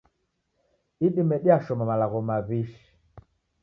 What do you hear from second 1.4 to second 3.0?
diashoma malagho mawi'shi.